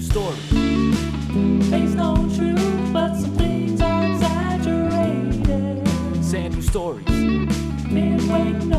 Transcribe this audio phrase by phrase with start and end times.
[0.00, 1.70] Stories.
[1.70, 5.88] Based on truth, but some things are exaggerated.
[6.22, 7.04] Sandu Stories.
[7.04, 8.77] Been waiting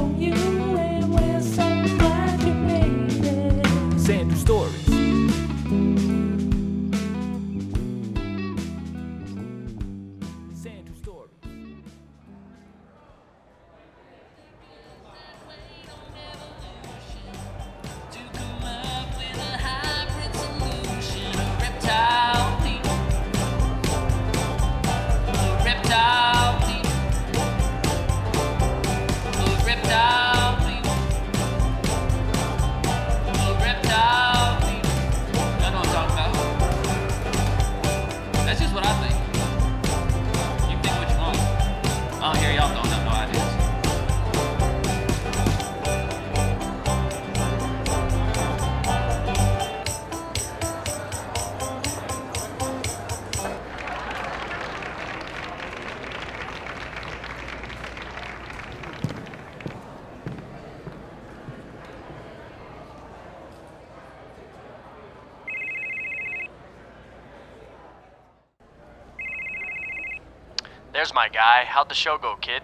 [71.90, 72.62] the show go, kid?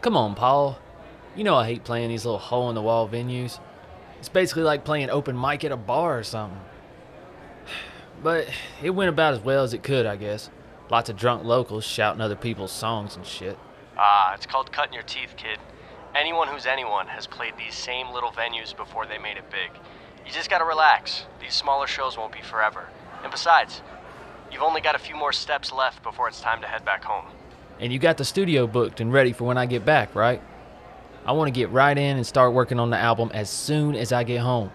[0.00, 0.78] Come on, Paul.
[1.34, 3.58] You know I hate playing these little hole in the wall venues.
[4.18, 6.60] It's basically like playing open mic at a bar or something.
[8.22, 8.48] But
[8.82, 10.48] it went about as well as it could, I guess.
[10.88, 13.58] Lots of drunk locals shouting other people's songs and shit.
[13.98, 15.58] Ah, it's called cutting your teeth, kid.
[16.14, 19.70] Anyone who's anyone has played these same little venues before they made it big.
[20.24, 21.26] You just gotta relax.
[21.40, 22.88] These smaller shows won't be forever.
[23.22, 23.82] And besides,
[24.50, 27.26] you've only got a few more steps left before it's time to head back home.
[27.78, 30.42] And you got the studio booked and ready for when I get back, right?
[31.26, 34.12] I want to get right in and start working on the album as soon as
[34.12, 34.70] I get home.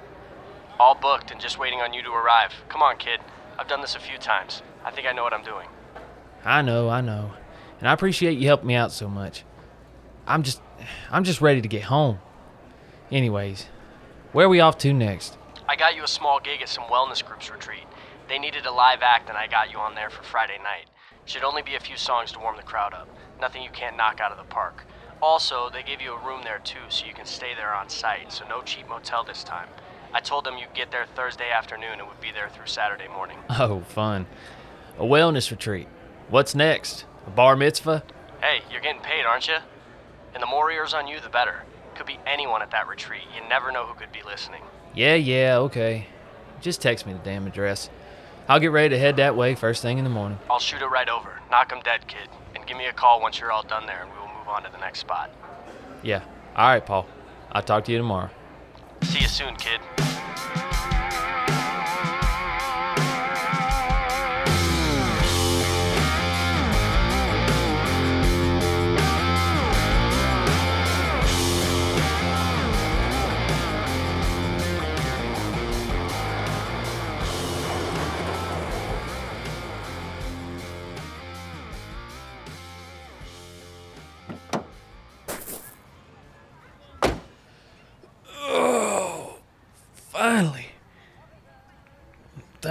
[0.79, 2.53] All booked and just waiting on you to arrive.
[2.69, 3.19] Come on, kid.
[3.57, 4.61] I've done this a few times.
[4.83, 5.67] I think I know what I'm doing.
[6.43, 7.31] I know, I know.
[7.79, 9.43] And I appreciate you helping me out so much.
[10.27, 10.61] I'm just
[11.09, 12.19] I'm just ready to get home.
[13.11, 13.67] Anyways,
[14.31, 15.37] where are we off to next?
[15.67, 17.83] I got you a small gig at some wellness groups retreat.
[18.27, 20.87] They needed a live act, and I got you on there for Friday night.
[21.25, 23.07] Should only be a few songs to warm the crowd up.
[23.39, 24.85] Nothing you can't knock out of the park.
[25.21, 28.31] Also, they gave you a room there too, so you can stay there on site,
[28.31, 29.67] so no cheap motel this time.
[30.13, 33.37] I told them you'd get there Thursday afternoon and would be there through Saturday morning.
[33.49, 34.25] Oh, fun.
[34.97, 35.87] A wellness retreat.
[36.29, 37.05] What's next?
[37.27, 38.03] A bar mitzvah?
[38.41, 39.57] Hey, you're getting paid, aren't you?
[40.33, 41.63] And the more ears on you, the better.
[41.95, 43.23] Could be anyone at that retreat.
[43.35, 44.63] You never know who could be listening.
[44.95, 46.07] Yeah, yeah, okay.
[46.61, 47.89] Just text me the damn address.
[48.47, 50.37] I'll get ready to head that way first thing in the morning.
[50.49, 51.39] I'll shoot it right over.
[51.49, 52.27] Knock 'em dead, kid.
[52.55, 54.63] And give me a call once you're all done there, and we will move on
[54.63, 55.29] to the next spot.
[56.03, 56.21] Yeah.
[56.55, 57.05] All right, Paul.
[57.51, 58.29] I'll talk to you tomorrow.
[59.03, 59.79] See you soon, kid.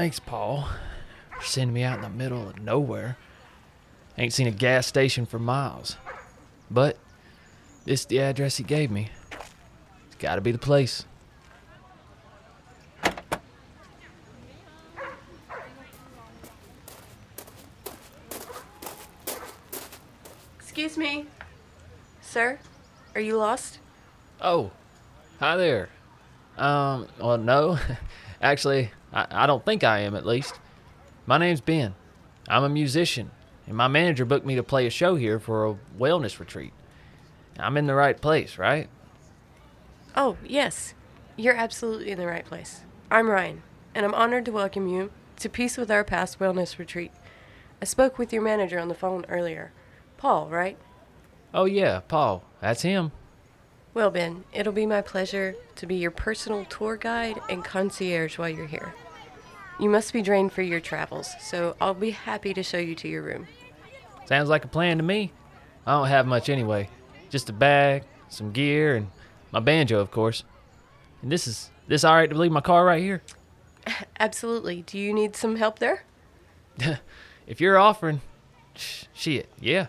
[0.01, 0.67] Thanks, Paul,
[1.37, 3.19] for sending me out in the middle of nowhere.
[4.17, 5.99] Ain't seen a gas station for miles.
[6.71, 6.97] But
[7.85, 9.11] this the address he gave me.
[10.07, 11.05] It's gotta be the place.
[20.61, 21.27] Excuse me.
[22.23, 22.59] Sir,
[23.15, 23.81] are you lost?
[24.41, 24.71] Oh,
[25.41, 25.91] hi there.
[26.57, 27.79] Um, well, no.
[28.41, 30.61] Actually, I, I don't think I am, at least.
[31.27, 31.95] My name's Ben.
[32.49, 33.31] I'm a musician,
[33.67, 36.73] and my manager booked me to play a show here for a wellness retreat.
[37.59, 38.89] I'm in the right place, right?
[40.17, 40.95] Oh, yes.
[41.37, 42.83] You're absolutely in the right place.
[43.11, 43.63] I'm Ryan,
[43.95, 47.13] and I'm honored to welcome you to Peace with Our Past Wellness Retreat.
[47.81, 49.73] I spoke with your manager on the phone earlier.
[50.17, 50.77] Paul, right?
[51.55, 52.45] Oh, yeah, Paul.
[52.61, 53.13] That's him.
[53.93, 58.49] Well, Ben, it'll be my pleasure to be your personal tour guide and concierge while
[58.49, 58.95] you're here.
[59.81, 63.09] You must be drained for your travels, so I'll be happy to show you to
[63.09, 63.49] your room.
[64.27, 65.33] Sounds like a plan to me.
[65.87, 66.89] I don't have much anyway.
[67.31, 69.09] Just a bag, some gear, and
[69.51, 70.45] my banjo, of course.
[71.23, 73.23] And this is this all right to leave my car right here?
[74.21, 74.83] Absolutely.
[74.83, 76.05] Do you need some help there?
[77.47, 78.21] if you're offering,
[78.77, 79.87] sh- shit, yeah.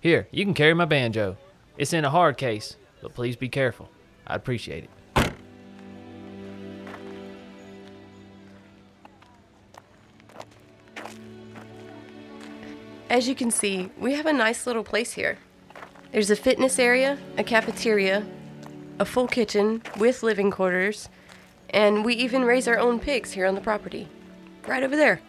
[0.00, 1.36] Here, you can carry my banjo.
[1.76, 3.90] It's in a hard case, but please be careful.
[4.26, 4.90] I'd appreciate it.
[13.10, 15.36] As you can see, we have a nice little place here.
[16.12, 18.24] There's a fitness area, a cafeteria,
[18.98, 21.10] a full kitchen with living quarters,
[21.70, 24.08] and we even raise our own pigs here on the property,
[24.66, 25.20] right over there.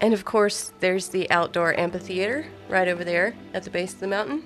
[0.00, 4.06] And of course, there's the outdoor amphitheater right over there at the base of the
[4.06, 4.44] mountain.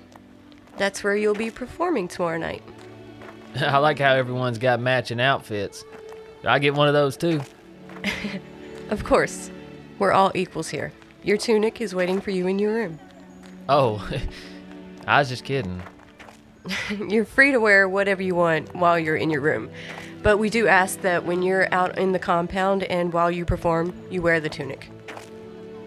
[0.77, 2.63] That's where you'll be performing tomorrow night.
[3.55, 5.83] I like how everyone's got matching outfits.
[6.41, 7.41] Do I get one of those too?
[8.91, 9.49] Of course,
[9.99, 10.91] we're all equals here.
[11.23, 12.99] Your tunic is waiting for you in your room.
[13.69, 14.05] Oh,
[15.07, 15.81] I was just kidding.
[17.07, 19.69] You're free to wear whatever you want while you're in your room.
[20.21, 23.93] But we do ask that when you're out in the compound and while you perform,
[24.11, 24.89] you wear the tunic.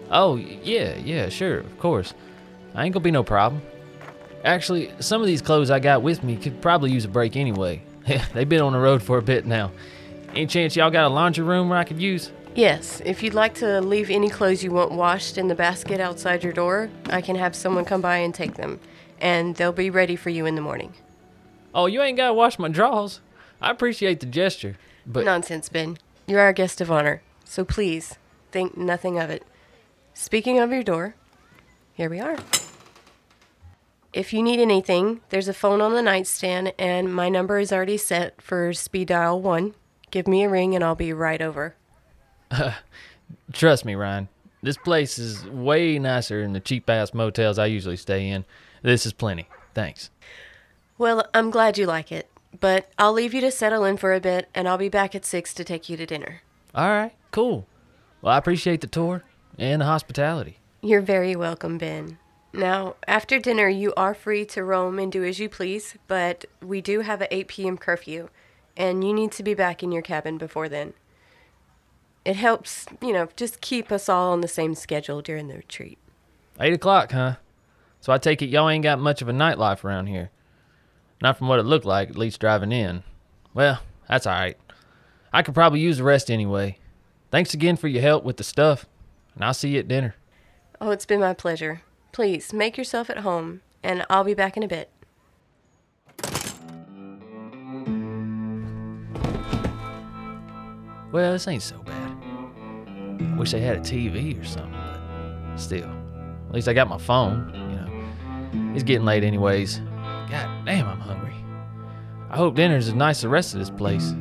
[0.09, 2.15] Oh, yeah, yeah, sure, of course.
[2.73, 3.61] I ain't gonna be no problem.
[4.45, 7.81] Actually, some of these clothes I got with me could probably use a break anyway.
[8.33, 9.71] They've been on the road for a bit now.
[10.29, 12.31] Any chance y'all got a laundry room where I could use?
[12.53, 16.43] Yes, if you'd like to leave any clothes you want washed in the basket outside
[16.43, 18.79] your door, I can have someone come by and take them,
[19.19, 20.93] and they'll be ready for you in the morning.
[21.73, 23.19] Oh, you ain't gotta wash my drawers.
[23.59, 24.77] I appreciate the gesture,
[25.07, 25.97] but Nonsense, Ben.
[26.27, 28.15] You're our guest of honor, so please
[28.51, 29.43] think nothing of it.
[30.13, 31.15] Speaking of your door,
[31.93, 32.37] here we are.
[34.15, 37.97] If you need anything, there's a phone on the nightstand, and my number is already
[37.97, 39.75] set for speed dial one.
[40.09, 41.75] Give me a ring, and I'll be right over.
[43.51, 44.29] trust me, Ryan.
[44.63, 48.45] This place is way nicer than the cheap ass motels I usually stay in.
[48.81, 49.49] This is plenty.
[49.73, 50.11] Thanks.
[50.97, 54.21] Well, I'm glad you like it, but I'll leave you to settle in for a
[54.21, 56.41] bit, and I'll be back at six to take you to dinner.
[56.73, 57.67] All right, cool.
[58.21, 59.23] Well, I appreciate the tour
[59.59, 60.59] and the hospitality.
[60.81, 62.17] You're very welcome, Ben.
[62.55, 66.79] Now, after dinner, you are free to roam and do as you please, but we
[66.79, 67.77] do have a 8 p.m.
[67.77, 68.29] curfew,
[68.77, 70.93] and you need to be back in your cabin before then.
[72.23, 75.97] It helps, you know, just keep us all on the same schedule during the retreat.
[76.59, 77.35] Eight o'clock, huh?
[77.99, 80.29] So I take it y'all ain't got much of a nightlife around here.
[81.21, 83.03] Not from what it looked like, at least driving in.
[83.53, 84.57] Well, that's all right.
[85.33, 86.79] I could probably use the rest anyway.
[87.31, 88.85] Thanks again for your help with the stuff,
[89.33, 90.15] and I'll see you at dinner.
[90.79, 91.81] Oh, it's been my pleasure.
[92.15, 94.89] Please make yourself at home, and I'll be back in a bit.
[101.11, 103.37] Well, this ain't so bad.
[103.37, 105.89] Wish they had a TV or something, but still.
[106.47, 108.73] At least I got my phone, you know.
[108.73, 109.79] It's getting late anyways.
[110.29, 111.35] God damn, I'm hungry.
[112.29, 114.13] I hope dinner's as nice as the rest of this place.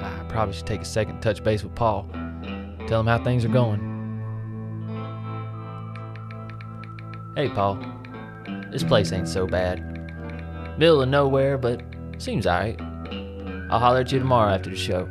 [0.00, 2.08] I probably should take a second to touch base with Paul.
[2.88, 3.91] Tell him how things are going.
[7.34, 7.78] Hey, Paul.
[8.70, 9.80] This place ain't so bad.
[10.78, 11.82] Middle of nowhere, but
[12.18, 12.78] seems alright.
[13.70, 15.08] I'll holler at you tomorrow after the show.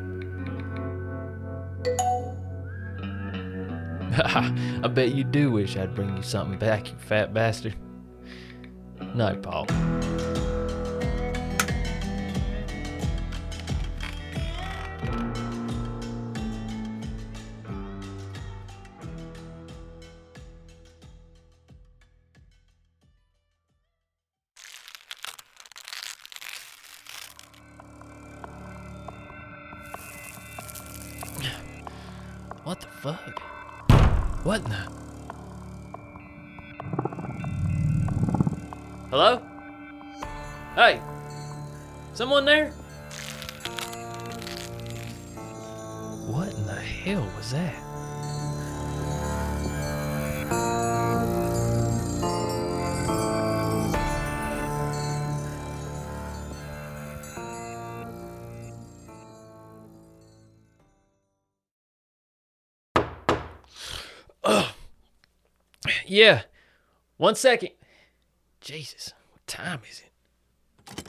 [4.24, 7.76] I bet you do wish I'd bring you something back, you fat bastard.
[9.16, 9.66] Night, Paul.
[34.43, 34.91] What in the?
[39.12, 39.39] Hello?
[40.74, 41.00] Hey!
[42.15, 42.71] Someone there?
[46.25, 47.75] What in the hell was that?
[66.12, 66.41] Yeah.
[67.15, 67.70] One second.
[68.60, 71.08] Jesus, what time is it?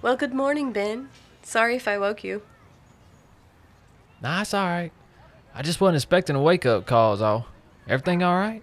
[0.00, 1.08] Well, good morning, Ben.
[1.42, 2.42] Sorry if I woke you.
[4.22, 4.92] Nah, it's all right.
[5.56, 7.48] I just wasn't expecting a wake up call, is all.
[7.88, 8.62] Everything all right?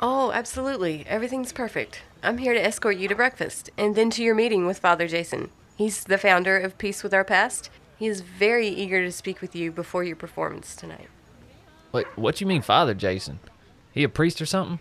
[0.00, 1.04] Oh, absolutely.
[1.06, 2.02] Everything's perfect.
[2.24, 5.52] I'm here to escort you to breakfast and then to your meeting with Father Jason.
[5.76, 7.70] He's the founder of Peace with Our Past.
[7.96, 11.08] He is very eager to speak with you before your performance tonight.
[11.92, 13.40] Wait, what you mean, Father Jason?
[13.92, 14.80] He a priest or something?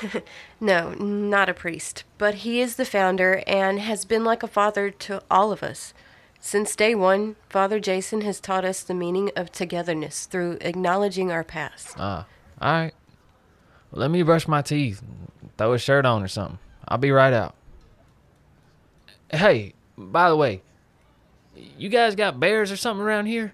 [0.60, 4.90] No, not a priest, but he is the founder and has been like a father
[4.90, 5.92] to all of us.
[6.38, 11.42] Since day one, Father Jason has taught us the meaning of togetherness through acknowledging our
[11.42, 11.96] past.
[11.98, 12.26] Ah,
[12.60, 12.92] all right.
[13.90, 15.02] Well, let me brush my teeth,
[15.58, 16.60] throw a shirt on or something.
[16.86, 17.56] I'll be right out.
[19.30, 20.62] Hey, by the way,
[21.76, 23.52] you guys got bears or something around here?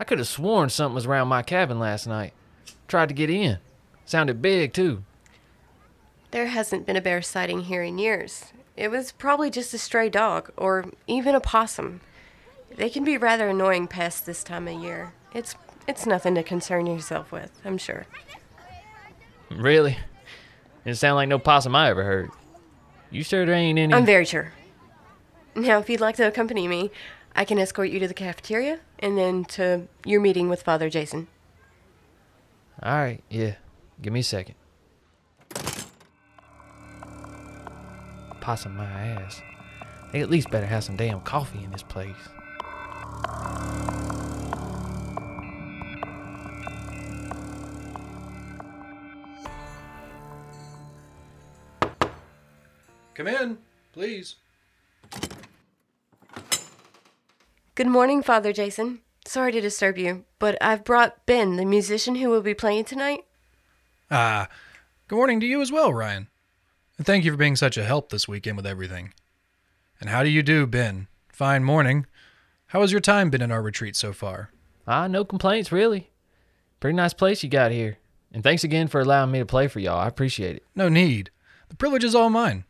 [0.00, 2.32] I could have sworn something was around my cabin last night.
[2.88, 3.58] tried to get in.
[4.06, 5.04] Sounded big, too.
[6.30, 8.46] There hasn't been a bear sighting here in years.
[8.76, 12.00] It was probably just a stray dog, or even a possum.
[12.74, 15.12] They can be rather annoying pests this time of year.
[15.34, 15.54] It's
[15.86, 18.06] it's nothing to concern yourself with, I'm sure.
[19.50, 19.98] Really?
[20.84, 22.30] Didn't sound like no possum I ever heard.
[23.10, 23.92] You sure there ain't any?
[23.92, 24.52] I'm very sure.
[25.54, 26.90] Now, if you'd like to accompany me,
[27.34, 31.28] I can escort you to the cafeteria and then to your meeting with Father Jason.
[32.82, 33.54] All right, yeah.
[34.00, 34.54] Give me a second.
[38.40, 39.42] Possum my ass.
[40.12, 42.16] They at least better have some damn coffee in this place.
[53.14, 53.58] Come in,
[53.92, 54.36] please.
[57.80, 59.00] Good morning, Father Jason.
[59.24, 63.24] Sorry to disturb you, but I've brought Ben, the musician who will be playing tonight.
[64.10, 64.48] Ah,
[65.08, 66.28] good morning to you as well, Ryan.
[66.98, 69.14] And thank you for being such a help this weekend with everything.
[69.98, 71.06] And how do you do, Ben?
[71.30, 72.04] Fine morning.
[72.66, 74.50] How has your time been in our retreat so far?
[74.86, 76.10] Ah, no complaints, really.
[76.80, 77.96] Pretty nice place you got here.
[78.30, 80.00] And thanks again for allowing me to play for y'all.
[80.00, 80.66] I appreciate it.
[80.74, 81.30] No need.
[81.70, 82.64] The privilege is all mine.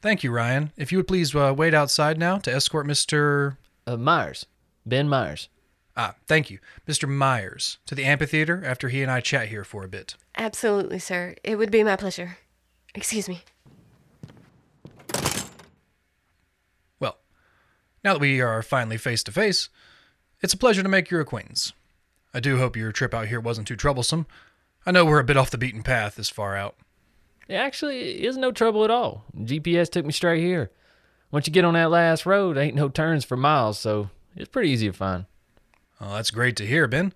[0.00, 0.70] Thank you, Ryan.
[0.76, 3.56] If you would please uh, wait outside now to escort Mr.
[3.88, 4.46] Uh, Myers.
[4.84, 5.48] Ben Myers.
[5.96, 6.58] Ah, thank you,
[6.88, 7.08] Mr.
[7.08, 10.16] Myers, to the amphitheater after he and I chat here for a bit.
[10.36, 11.34] Absolutely, sir.
[11.44, 12.38] It would be my pleasure.
[12.94, 13.42] Excuse me.
[16.98, 17.18] Well,
[18.02, 19.68] now that we are finally face to face,
[20.40, 21.72] it's a pleasure to make your acquaintance.
[22.32, 24.26] I do hope your trip out here wasn't too troublesome.
[24.86, 26.76] I know we're a bit off the beaten path this far out.
[27.48, 29.24] It actually is no trouble at all.
[29.36, 30.70] GPS took me straight here.
[31.30, 34.70] Once you get on that last road, ain't no turns for miles, so it's pretty
[34.70, 35.26] easy to find.
[36.00, 37.12] Oh, that's great to hear, Ben.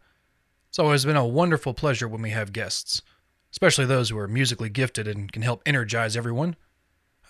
[0.68, 3.02] It's always been a wonderful pleasure when we have guests,
[3.50, 6.56] especially those who are musically gifted and can help energize everyone.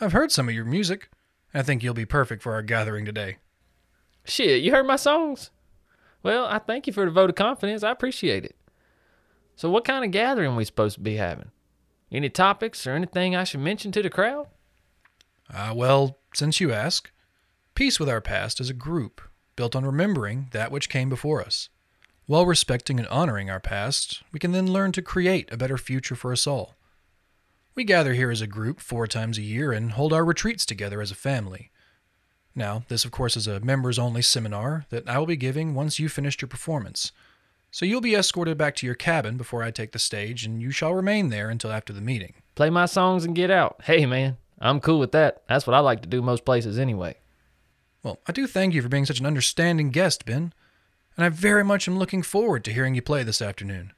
[0.01, 1.09] I've heard some of your music,
[1.53, 3.39] and I think you'll be perfect for our gathering today.
[4.25, 5.51] Shit, you heard my songs?
[6.23, 7.83] Well, I thank you for the vote of confidence.
[7.83, 8.57] I appreciate it.
[9.55, 11.51] So, what kind of gathering are we supposed to be having?
[12.11, 14.49] Any topics or anything I should mention to the crowd?
[15.53, 17.11] Ah, well, since you ask,
[17.75, 19.21] Peace with Our Past is a group
[19.57, 21.69] built on remembering that which came before us.
[22.27, 26.15] While respecting and honoring our past, we can then learn to create a better future
[26.15, 26.75] for us all.
[27.75, 31.01] We gather here as a group four times a year and hold our retreats together
[31.01, 31.71] as a family.
[32.55, 35.99] Now, this of course is a members only seminar that I will be giving once
[35.99, 37.13] you've finished your performance.
[37.71, 40.71] So you'll be escorted back to your cabin before I take the stage, and you
[40.71, 42.33] shall remain there until after the meeting.
[42.55, 43.83] Play my songs and get out.
[43.85, 45.43] Hey, man, I'm cool with that.
[45.47, 47.17] That's what I like to do most places anyway.
[48.07, 50.53] Well, I do thank you for being such an understanding guest, Ben,
[51.17, 53.95] and I very much am looking forward to hearing you play this afternoon.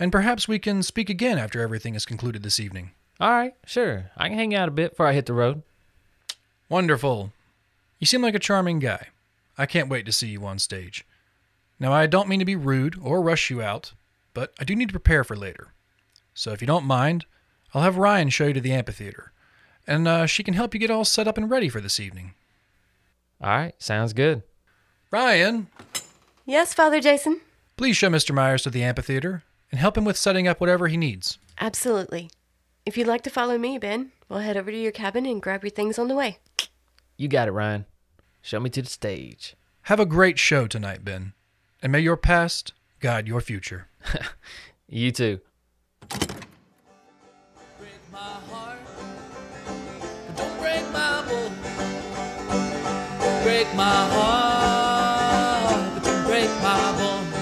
[0.00, 2.90] And perhaps we can speak again after everything is concluded this evening.
[3.20, 4.10] All right, sure.
[4.16, 5.62] I can hang out a bit before I hit the road.
[6.68, 7.32] Wonderful.
[8.00, 9.10] You seem like a charming guy.
[9.56, 11.04] I can't wait to see you on stage.
[11.78, 13.92] Now, I don't mean to be rude or rush you out,
[14.34, 15.68] but I do need to prepare for later.
[16.34, 17.26] So if you don't mind,
[17.72, 19.30] I'll have Ryan show you to the amphitheater,
[19.86, 22.34] and uh, she can help you get all set up and ready for this evening.
[23.40, 24.42] All right, sounds good.
[25.10, 25.68] Ryan,
[26.44, 27.40] Yes, Father Jason?
[27.76, 28.34] please show Mr.
[28.34, 31.38] Myers to the amphitheater and help him with setting up whatever he needs.
[31.60, 32.30] Absolutely.
[32.84, 35.64] If you'd like to follow me, Ben, we'll head over to your cabin and grab
[35.64, 36.38] your things on the way.
[37.16, 37.86] You got it, Ryan.
[38.42, 39.54] Show me to the stage.
[39.82, 41.32] Have a great show tonight, Ben,
[41.82, 43.88] and may your past guide your future.
[44.88, 45.40] You too.
[46.08, 46.20] break
[48.12, 48.78] my heart,
[53.46, 57.32] Break my heart, break my bones.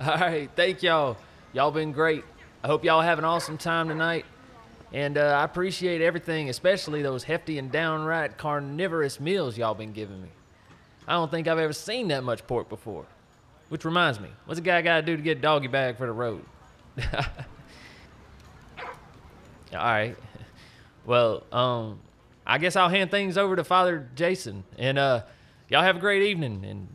[0.00, 1.16] All right, thank y'all.
[1.52, 2.24] Y'all been great.
[2.64, 4.24] I hope y'all have an awesome time tonight.
[4.92, 10.20] And uh, I appreciate everything, especially those hefty and downright carnivorous meals y'all been giving
[10.20, 10.30] me.
[11.06, 13.06] I don't think I've ever seen that much pork before.
[13.72, 16.04] Which reminds me, what's a guy got to do to get a doggy bag for
[16.04, 16.44] the road?
[17.14, 17.24] All
[19.72, 20.14] right.
[21.06, 21.98] Well, um,
[22.46, 24.64] I guess I'll hand things over to Father Jason.
[24.76, 25.22] And uh,
[25.70, 26.66] y'all have a great evening.
[26.66, 26.86] And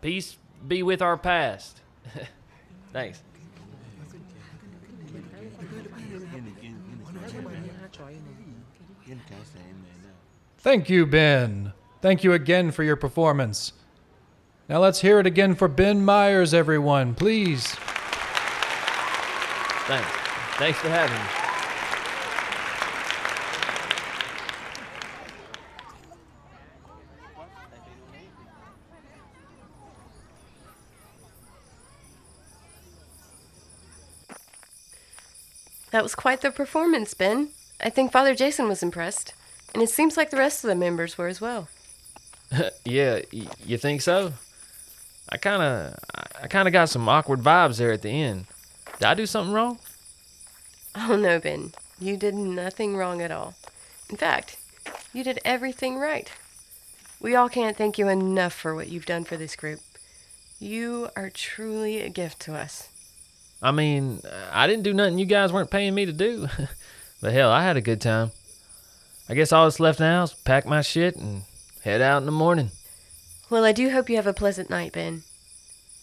[0.00, 0.36] peace
[0.66, 1.80] be with our past.
[2.92, 3.22] Thanks.
[10.58, 11.72] Thank you, Ben.
[12.02, 13.72] Thank you again for your performance.
[14.68, 17.66] Now let's hear it again for Ben Myers, everyone, please.
[19.86, 20.08] Thanks.
[20.56, 21.28] Thanks for having me.
[35.90, 37.50] That was quite the performance, Ben.
[37.80, 39.32] I think Father Jason was impressed,
[39.72, 41.68] and it seems like the rest of the members were as well.
[42.84, 44.32] yeah, y- you think so?
[45.34, 45.98] I kind of,
[46.40, 48.46] I kind of got some awkward vibes there at the end.
[49.00, 49.80] Did I do something wrong?
[50.94, 51.72] Oh no, Ben.
[51.98, 53.54] You did nothing wrong at all.
[54.08, 54.56] In fact,
[55.12, 56.30] you did everything right.
[57.20, 59.80] We all can't thank you enough for what you've done for this group.
[60.60, 62.88] You are truly a gift to us.
[63.60, 64.20] I mean,
[64.52, 66.46] I didn't do nothing you guys weren't paying me to do.
[67.20, 68.30] but hell, I had a good time.
[69.28, 71.42] I guess all that's left now is pack my shit and
[71.82, 72.70] head out in the morning.
[73.54, 75.22] Well, I do hope you have a pleasant night, Ben.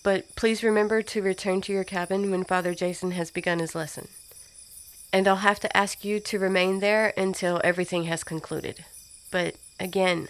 [0.04, 4.08] But please remember to return to your cabin when Father Jason has begun his lesson.
[5.12, 8.86] And I'll have to ask you to remain there until everything has concluded.
[9.32, 10.30] But again,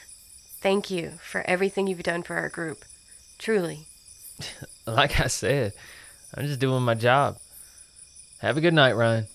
[0.61, 2.85] thank you for everything you've done for our group.
[3.37, 3.85] Truly.
[4.87, 5.73] Like I said,
[6.33, 7.37] I'm just doing my job.
[8.39, 9.27] Have a good night, Ryan.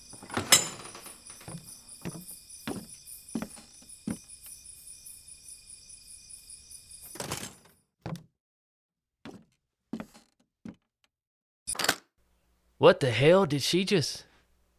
[12.87, 14.27] What the hell did she just.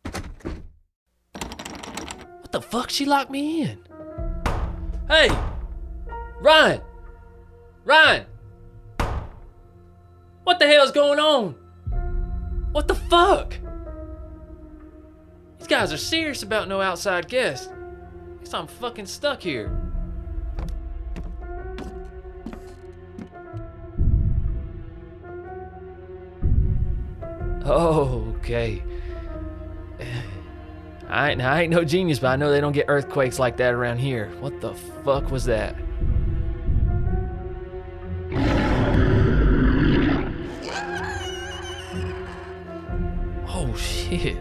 [0.01, 0.53] What
[2.53, 2.89] the fuck?
[2.89, 3.79] She locked me in.
[5.09, 5.29] Hey!
[6.39, 6.79] Ryan!
[7.83, 8.25] Ryan!
[10.45, 11.55] What the hell's going on?
[12.71, 13.55] What the fuck?
[15.57, 17.67] These guys are serious about no outside guests.
[18.39, 19.76] Guess I'm fucking stuck here.
[27.69, 28.81] Oh, okay.
[31.09, 33.73] I ain't, I ain't no genius, but I know they don't get earthquakes like that
[33.73, 34.31] around here.
[34.39, 35.75] What the fuck was that?
[43.49, 44.37] Oh shit.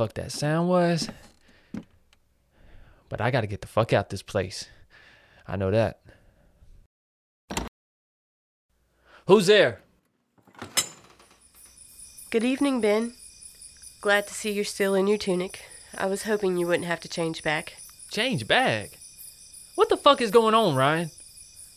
[0.00, 1.10] Fuck that sound was.
[3.10, 4.66] But I gotta get the fuck out this place.
[5.46, 6.00] I know that.
[9.26, 9.80] Who's there?
[12.30, 13.12] Good evening, Ben.
[14.00, 15.66] Glad to see you're still in your tunic.
[15.94, 17.74] I was hoping you wouldn't have to change back.
[18.10, 18.92] Change back?
[19.74, 21.10] What the fuck is going on, Ryan?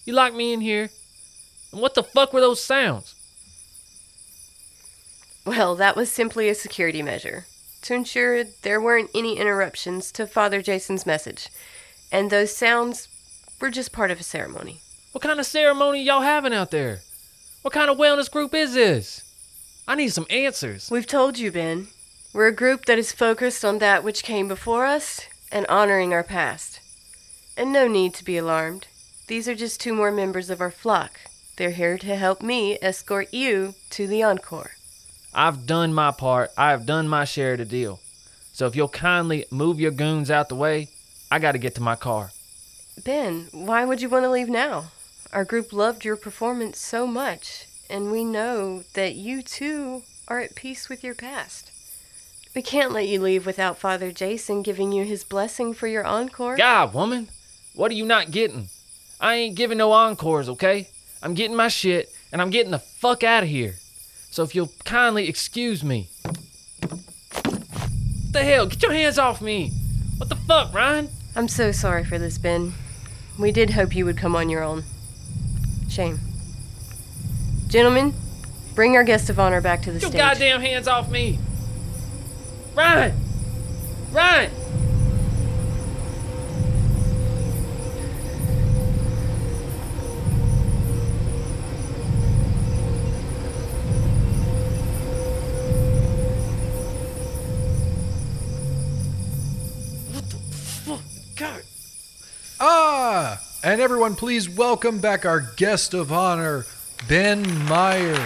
[0.05, 0.91] You locked me in here.
[1.73, 3.15] And what the fuck were those sounds?
[5.45, 7.47] Well, that was simply a security measure
[7.83, 11.49] to ensure there weren't any interruptions to Father Jason's message.
[12.11, 13.07] And those sounds
[13.59, 14.79] were just part of a ceremony.
[15.11, 17.01] What kind of ceremony y'all having out there?
[17.61, 19.21] What kind of wellness group is this?
[19.87, 20.89] I need some answers.
[20.89, 21.87] We've told you, Ben.
[22.33, 26.23] We're a group that is focused on that which came before us and honoring our
[26.23, 26.79] past.
[27.55, 28.87] And no need to be alarmed.
[29.27, 31.19] These are just two more members of our flock.
[31.57, 34.71] They're here to help me escort you to the encore.
[35.33, 36.51] I've done my part.
[36.57, 37.99] I have done my share of the deal.
[38.53, 40.89] So if you'll kindly move your goons out the way,
[41.31, 42.31] I gotta get to my car.
[43.03, 44.91] Ben, why would you want to leave now?
[45.31, 50.53] Our group loved your performance so much, and we know that you too are at
[50.53, 51.71] peace with your past.
[52.55, 56.55] We can't let you leave without Father Jason giving you his blessing for your encore.
[56.55, 57.29] God, woman,
[57.73, 58.67] what are you not getting?
[59.19, 60.87] I ain't giving no encores, okay?
[61.23, 63.75] I'm getting my shit and I'm getting the fuck out of here.
[64.33, 66.09] So if you'll kindly excuse me.
[66.23, 67.61] What
[68.31, 68.65] the hell?
[68.65, 69.69] Get your hands off me!
[70.17, 71.09] What the fuck, Ryan?
[71.35, 72.73] I'm so sorry for this, Ben.
[73.37, 74.85] We did hope you would come on your own.
[75.87, 76.19] Shame.
[77.67, 78.15] Gentlemen,
[78.73, 80.21] bring our guest of honor back to the Get your stage.
[80.21, 81.37] goddamn hands off me!
[82.73, 83.15] Ryan!
[84.11, 84.49] Ryan!
[101.43, 101.63] God.
[102.61, 103.41] Ah!
[103.63, 106.65] And everyone, please welcome back our guest of honor,
[107.09, 108.17] Ben Myers.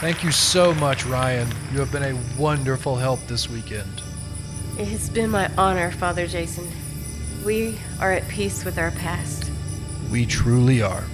[0.00, 1.48] Thank you so much, Ryan.
[1.72, 4.02] You have been a wonderful help this weekend.
[4.78, 6.68] It has been my honor, Father Jason.
[7.44, 9.50] We are at peace with our past.
[10.10, 11.04] We truly are.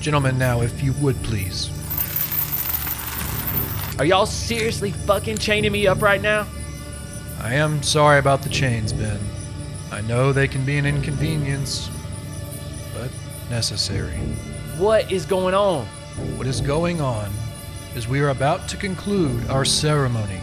[0.00, 1.70] Gentlemen, now, if you would please.
[3.98, 6.46] Are y'all seriously fucking chaining me up right now?
[7.40, 9.18] I am sorry about the chains, Ben.
[9.90, 11.88] I know they can be an inconvenience,
[12.92, 13.10] but
[13.48, 14.18] necessary.
[14.76, 15.86] What is going on?
[16.36, 17.32] What is going on
[17.94, 20.40] is we are about to conclude our ceremony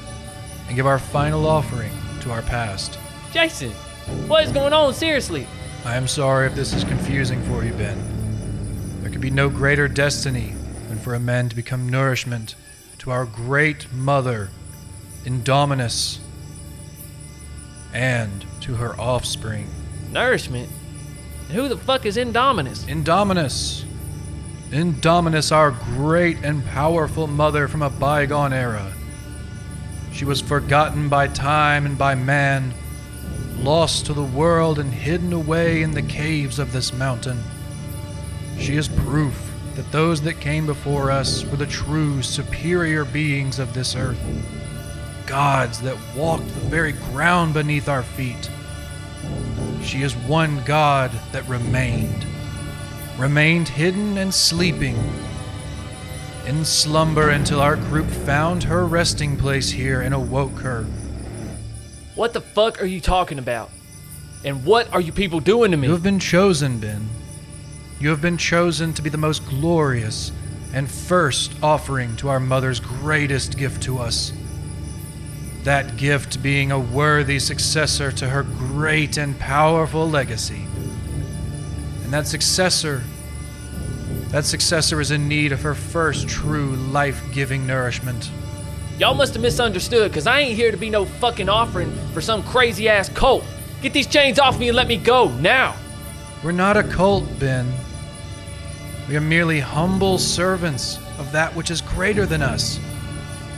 [0.68, 2.98] and give our final offering to our past.
[3.32, 3.70] Jason,
[4.28, 4.96] what is going on?
[4.96, 5.46] Seriously.
[5.86, 9.02] I am sorry if this is confusing for you, Ben.
[9.02, 10.56] There could be no greater destiny
[10.90, 12.56] than for a man to become nourishment
[13.04, 14.50] to our great mother,
[15.26, 16.20] Indominus,
[17.94, 19.68] and to her offspring.
[20.14, 20.70] Nourishment?
[21.52, 22.86] Who the fuck is Indominus?
[22.86, 23.84] Indominus.
[24.70, 28.94] Indominus, our great and powerful mother from a bygone era.
[30.14, 32.74] She was forgotten by time and by man,
[33.58, 37.44] lost to the world and hidden away in the caves of this mountain.
[38.58, 43.74] She is proof that those that came before us were the true superior beings of
[43.74, 44.20] this earth,
[45.26, 48.50] gods that walked the very ground beneath our feet.
[49.82, 52.26] She is one God that remained,
[53.18, 54.98] remained hidden and sleeping
[56.46, 60.84] in slumber until our group found her resting place here and awoke her.
[62.16, 63.72] What the fuck are you talking about?
[64.46, 65.88] And what are you people doing to me?
[65.88, 67.10] You have been chosen, Ben.
[68.04, 70.34] You have been chosen to be the most glorious
[70.74, 74.34] and first offering to our mother's greatest gift to us.
[75.64, 80.66] That gift being a worthy successor to her great and powerful legacy.
[82.04, 83.04] And that successor,
[84.32, 88.30] that successor is in need of her first true life giving nourishment.
[89.00, 92.44] Y'all must have misunderstood, because I ain't here to be no fucking offering for some
[92.44, 93.46] crazy ass cult.
[93.82, 95.78] Get these chains off me and let me go, now!
[96.44, 97.74] We're not a cult, Ben.
[99.08, 102.80] We are merely humble servants of that which is greater than us,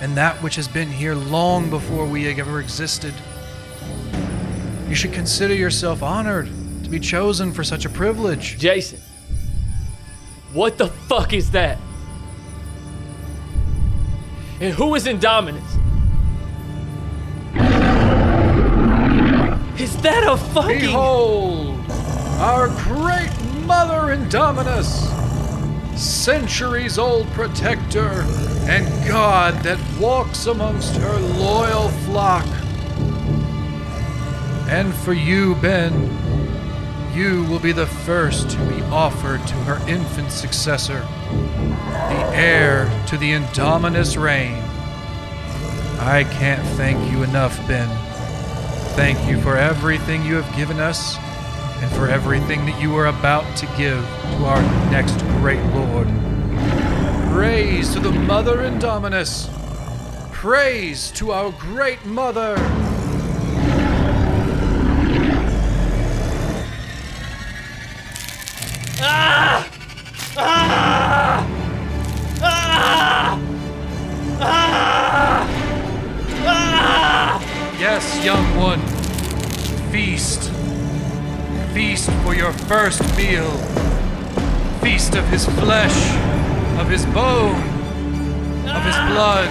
[0.01, 3.13] and that which has been here long before we ever existed.
[4.89, 6.49] You should consider yourself honored
[6.83, 8.57] to be chosen for such a privilege.
[8.57, 8.99] Jason,
[10.53, 11.77] what the fuck is that?
[14.59, 15.61] And who is in Indominus?
[19.79, 20.79] Is that a fucking.
[20.79, 21.79] Behold,
[22.39, 23.31] our great
[23.65, 25.14] mother Indominus,
[25.97, 28.23] centuries old protector
[28.67, 32.45] and God that walks amongst her loyal flock.
[34.67, 35.93] And for you, Ben,
[37.13, 43.17] you will be the first to be offered to her infant successor, the heir to
[43.17, 44.61] the Indominus reign.
[45.99, 47.87] I can't thank you enough, Ben.
[48.95, 51.17] Thank you for everything you have given us
[51.81, 54.61] and for everything that you are about to give to our
[54.91, 56.07] next great Lord.
[57.33, 59.51] Praise to the Mother Indominus.
[60.31, 62.55] Praise to our great Mother.
[77.77, 78.79] Yes, young one.
[79.91, 80.54] Feast.
[81.75, 83.51] Feast for your first meal.
[84.79, 86.15] Feast of his flesh,
[86.79, 87.61] of his bone,
[88.65, 89.49] of his blood.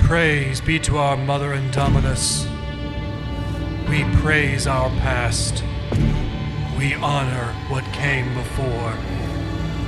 [0.00, 2.48] Praise be to our Mother Indominus.
[3.88, 5.62] We praise our past.
[6.76, 9.17] We honor what came before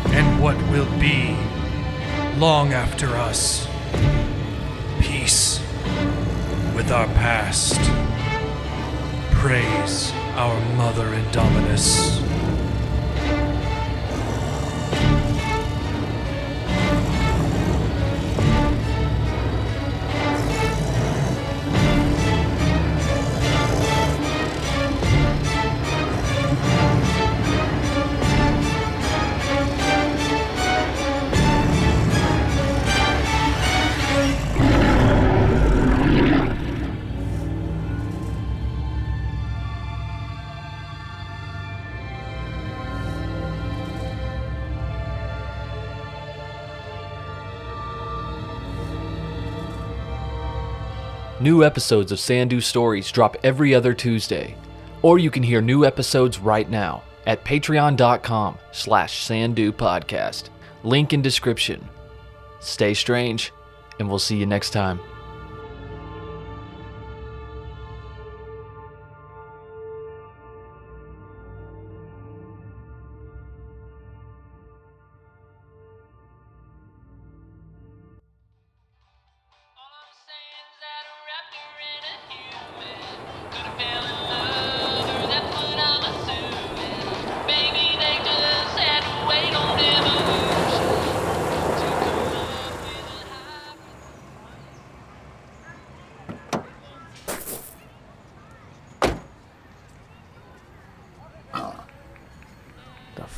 [0.06, 1.36] and what will be
[2.38, 3.66] long after us.
[5.00, 5.60] Peace
[6.74, 7.78] with our past.
[9.32, 12.29] Praise our Mother Indominus.
[51.40, 54.54] New episodes of Sandu Stories drop every other Tuesday.
[55.00, 60.50] Or you can hear new episodes right now at patreon.com slash sandu podcast.
[60.84, 61.88] Link in description.
[62.60, 63.52] Stay strange,
[63.98, 65.00] and we'll see you next time.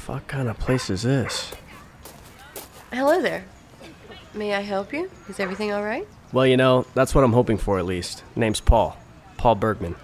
[0.08, 1.52] Of place is this?
[2.92, 3.44] Hello there.
[4.34, 5.10] May I help you?
[5.28, 6.06] Is everything all right?
[6.32, 8.24] Well, you know, that's what I'm hoping for at least.
[8.34, 8.96] Name's Paul.
[9.36, 9.96] Paul Bergman.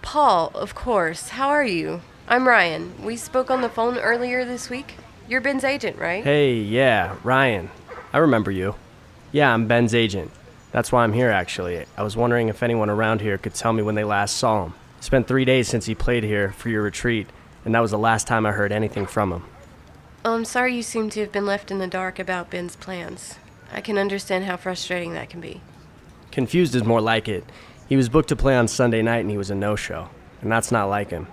[0.00, 1.28] Paul, of course.
[1.30, 2.00] How are you?
[2.26, 3.04] I'm Ryan.
[3.04, 4.94] We spoke on the phone earlier this week.
[5.28, 6.24] You're Ben's agent, right?
[6.24, 7.70] Hey, yeah, Ryan.
[8.12, 8.74] I remember you.
[9.30, 10.30] Yeah, I'm Ben's agent.
[10.72, 11.84] That's why I'm here, actually.
[11.96, 14.74] I was wondering if anyone around here could tell me when they last saw him.
[14.98, 17.28] It's been three days since he played here for your retreat,
[17.64, 19.44] and that was the last time I heard anything from him.
[20.24, 23.36] Oh, I'm sorry you seem to have been left in the dark about Ben's plans.
[23.72, 25.60] I can understand how frustrating that can be.
[26.30, 27.44] Confused is more like it.
[27.88, 30.08] He was booked to play on Sunday night and he was a no show,
[30.40, 31.26] and that's not like him.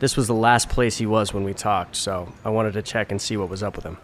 [0.00, 3.10] This was the last place he was when we talked, so I wanted to check
[3.10, 3.98] and see what was up with him.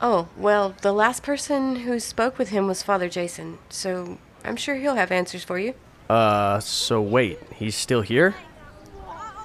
[0.00, 4.74] Oh, well, the last person who spoke with him was Father Jason, so I'm sure
[4.74, 5.74] he'll have answers for you.
[6.10, 8.34] Uh, so wait, he's still here?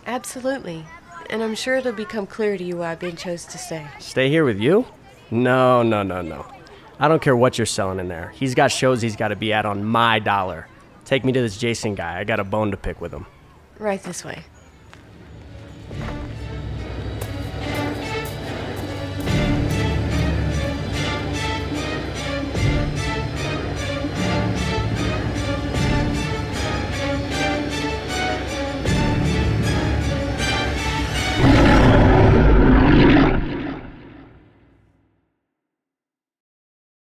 [0.05, 0.85] Absolutely.
[1.29, 3.85] And I'm sure it'll become clear to you why Ben chose to stay.
[3.99, 4.85] Stay here with you?
[5.29, 6.45] No, no, no, no.
[6.99, 8.29] I don't care what you're selling in there.
[8.35, 10.67] He's got shows he's got to be at on my dollar.
[11.05, 12.19] Take me to this Jason guy.
[12.19, 13.25] I got a bone to pick with him.
[13.77, 14.43] Right this way.